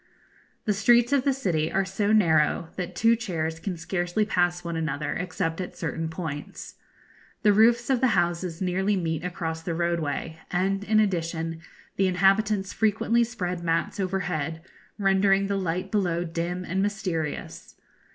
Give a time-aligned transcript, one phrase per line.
[0.65, 4.75] The streets of the city are so narrow, that two chairs can scarcely pass one
[4.75, 6.73] another, except at certain points.
[7.43, 11.61] The roofs of the houses nearly meet across the roadway, and, in addition,
[11.97, 14.63] the inhabitants frequently spread mats overhead,
[14.97, 17.75] rendering the light below dim and mysterious.